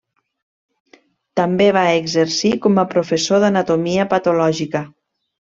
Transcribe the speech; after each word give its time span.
També 1.41 1.67
va 1.77 1.83
exercir 1.99 2.53
com 2.65 2.81
a 2.85 2.89
professor 2.97 3.45
d'anatomia 3.47 4.11
patològica. 4.15 4.87